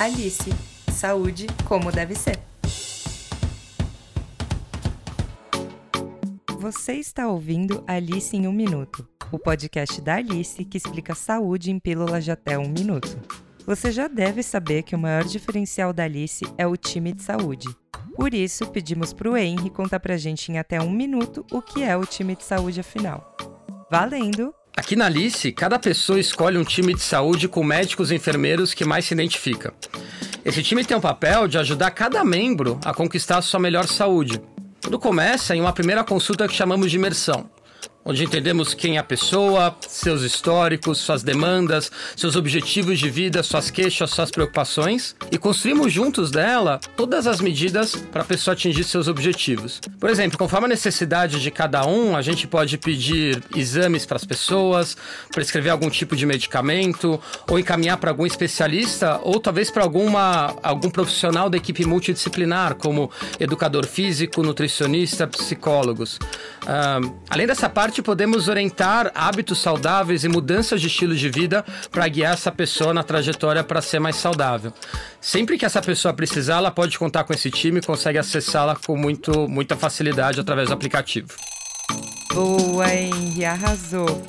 Alice. 0.00 0.48
Saúde 0.90 1.46
como 1.68 1.92
deve 1.92 2.14
ser. 2.14 2.38
Você 6.58 6.94
está 6.94 7.28
ouvindo 7.28 7.84
Alice 7.86 8.34
em 8.34 8.48
um 8.48 8.52
Minuto, 8.52 9.06
o 9.30 9.38
podcast 9.38 10.00
da 10.00 10.14
Alice 10.14 10.64
que 10.64 10.78
explica 10.78 11.14
saúde 11.14 11.70
em 11.70 11.78
pílulas 11.78 12.24
de 12.24 12.30
até 12.30 12.58
um 12.58 12.70
minuto. 12.70 13.20
Você 13.66 13.92
já 13.92 14.08
deve 14.08 14.42
saber 14.42 14.84
que 14.84 14.96
o 14.96 14.98
maior 14.98 15.24
diferencial 15.24 15.92
da 15.92 16.04
Alice 16.04 16.46
é 16.56 16.66
o 16.66 16.78
time 16.78 17.12
de 17.12 17.22
saúde. 17.22 17.68
Por 18.16 18.32
isso, 18.32 18.66
pedimos 18.68 19.12
para 19.12 19.30
o 19.30 19.36
Henry 19.36 19.68
contar 19.68 20.00
pra 20.00 20.16
gente 20.16 20.50
em 20.50 20.56
até 20.56 20.80
um 20.80 20.90
minuto 20.90 21.44
o 21.52 21.60
que 21.60 21.82
é 21.82 21.94
o 21.94 22.06
time 22.06 22.34
de 22.34 22.44
saúde 22.44 22.80
afinal. 22.80 23.36
Valendo! 23.90 24.54
Aqui 24.76 24.96
na 24.96 25.06
Alice, 25.06 25.52
cada 25.52 25.78
pessoa 25.78 26.18
escolhe 26.18 26.56
um 26.56 26.64
time 26.64 26.94
de 26.94 27.02
saúde 27.02 27.48
com 27.48 27.62
médicos 27.62 28.10
e 28.10 28.14
enfermeiros 28.14 28.72
que 28.72 28.84
mais 28.84 29.04
se 29.04 29.14
identifica. 29.14 29.74
Esse 30.44 30.62
time 30.62 30.84
tem 30.84 30.96
o 30.96 31.00
papel 31.00 31.46
de 31.46 31.58
ajudar 31.58 31.90
cada 31.90 32.24
membro 32.24 32.78
a 32.84 32.94
conquistar 32.94 33.38
a 33.38 33.42
sua 33.42 33.60
melhor 33.60 33.86
saúde. 33.86 34.40
Tudo 34.80 34.98
começa 34.98 35.54
em 35.54 35.60
uma 35.60 35.72
primeira 35.72 36.02
consulta 36.02 36.48
que 36.48 36.54
chamamos 36.54 36.90
de 36.90 36.96
imersão 36.96 37.50
onde 38.04 38.24
entendemos 38.24 38.74
quem 38.74 38.96
é 38.96 38.98
a 38.98 39.04
pessoa, 39.04 39.76
seus 39.86 40.22
históricos, 40.22 40.98
suas 40.98 41.22
demandas, 41.22 41.90
seus 42.16 42.34
objetivos 42.34 42.98
de 42.98 43.10
vida, 43.10 43.42
suas 43.42 43.70
queixas, 43.70 44.10
suas 44.10 44.30
preocupações 44.30 45.14
e 45.30 45.38
construímos 45.38 45.92
juntos 45.92 46.30
dela 46.30 46.80
todas 46.96 47.26
as 47.26 47.40
medidas 47.40 47.94
para 47.94 48.22
a 48.22 48.24
pessoa 48.24 48.54
atingir 48.54 48.84
seus 48.84 49.06
objetivos. 49.06 49.80
Por 49.98 50.08
exemplo, 50.08 50.38
conforme 50.38 50.66
a 50.66 50.68
necessidade 50.68 51.40
de 51.40 51.50
cada 51.50 51.86
um, 51.86 52.16
a 52.16 52.22
gente 52.22 52.46
pode 52.46 52.78
pedir 52.78 53.42
exames 53.54 54.06
para 54.06 54.16
as 54.16 54.24
pessoas, 54.24 54.96
prescrever 55.30 55.70
algum 55.70 55.90
tipo 55.90 56.16
de 56.16 56.24
medicamento 56.24 57.20
ou 57.48 57.58
encaminhar 57.58 57.98
para 57.98 58.10
algum 58.10 58.26
especialista 58.26 59.20
ou 59.22 59.38
talvez 59.38 59.70
para 59.70 59.82
alguma 59.82 60.56
algum 60.62 60.90
profissional 60.90 61.50
da 61.50 61.56
equipe 61.56 61.84
multidisciplinar, 61.84 62.74
como 62.76 63.10
educador 63.38 63.86
físico, 63.86 64.42
nutricionista, 64.42 65.26
psicólogos. 65.26 66.16
Uh, 66.62 67.14
além 67.28 67.46
dessa 67.46 67.68
parte 67.68 67.89
parte, 67.90 68.02
podemos 68.02 68.46
orientar 68.46 69.10
hábitos 69.16 69.58
saudáveis 69.58 70.22
e 70.22 70.28
mudanças 70.28 70.80
de 70.80 70.86
estilo 70.86 71.12
de 71.12 71.28
vida 71.28 71.64
para 71.90 72.06
guiar 72.06 72.34
essa 72.34 72.52
pessoa 72.52 72.94
na 72.94 73.02
trajetória 73.02 73.64
para 73.64 73.82
ser 73.82 73.98
mais 73.98 74.14
saudável. 74.14 74.72
Sempre 75.20 75.58
que 75.58 75.64
essa 75.64 75.82
pessoa 75.82 76.14
precisar, 76.14 76.58
ela 76.58 76.70
pode 76.70 76.96
contar 76.96 77.24
com 77.24 77.32
esse 77.32 77.50
time 77.50 77.80
e 77.80 77.82
consegue 77.82 78.16
acessá-la 78.16 78.76
com 78.76 78.96
muito, 78.96 79.48
muita 79.48 79.74
facilidade 79.74 80.38
através 80.38 80.68
do 80.68 80.74
aplicativo. 80.74 81.34
Boa, 82.32 82.94
Henry, 82.94 83.44
arrasou! 83.44 84.22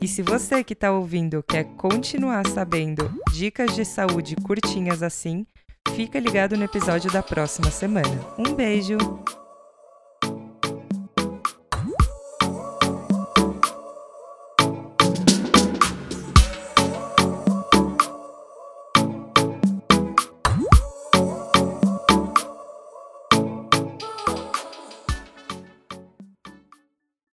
E 0.00 0.08
se 0.08 0.20
você 0.20 0.64
que 0.64 0.72
está 0.72 0.90
ouvindo 0.90 1.40
quer 1.48 1.64
continuar 1.76 2.44
sabendo 2.48 3.08
dicas 3.32 3.76
de 3.76 3.84
saúde 3.84 4.34
curtinhas 4.34 5.04
assim, 5.04 5.46
fica 5.94 6.18
ligado 6.18 6.56
no 6.56 6.64
episódio 6.64 7.12
da 7.12 7.22
próxima 7.22 7.70
semana. 7.70 8.20
Um 8.36 8.54
beijo! 8.54 8.98